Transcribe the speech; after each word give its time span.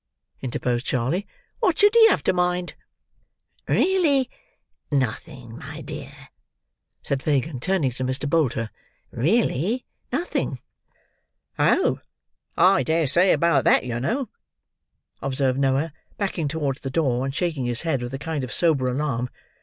interposed 0.41 0.83
Charley. 0.83 1.27
"What 1.59 1.77
should 1.77 1.93
he 1.93 2.07
have 2.09 2.23
to 2.23 2.33
mind?" 2.33 2.73
"Really 3.67 4.31
nothing, 4.91 5.59
my 5.59 5.81
dear," 5.81 6.29
said 7.03 7.21
Fagin, 7.21 7.59
turning 7.59 7.91
to 7.91 8.03
Mr. 8.03 8.27
Bolter, 8.27 8.71
"really 9.11 9.85
nothing." 10.11 10.57
"Oh, 11.59 11.99
I 12.57 12.81
dare 12.81 13.05
say 13.05 13.31
about 13.31 13.63
that, 13.65 13.85
yer 13.85 13.99
know," 13.99 14.29
observed 15.21 15.59
Noah, 15.59 15.93
backing 16.17 16.47
towards 16.47 16.81
the 16.81 16.89
door, 16.89 17.23
and 17.23 17.35
shaking 17.35 17.67
his 17.67 17.83
head 17.83 18.01
with 18.01 18.15
a 18.15 18.17
kind 18.17 18.43
of 18.43 18.51
sober 18.51 18.89
alarm. 18.89 19.29